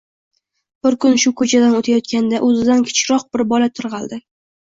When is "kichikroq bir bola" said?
2.87-3.69